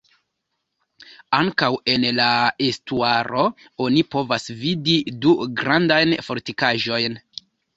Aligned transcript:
Ankaŭ 1.39 1.69
en 1.95 2.05
la 2.21 2.29
estuaro 2.69 3.43
oni 3.87 4.01
povas 4.17 4.49
vidi 4.65 4.97
du 5.27 5.35
grandajn 5.61 6.17
fortikaĵojn. 6.31 7.23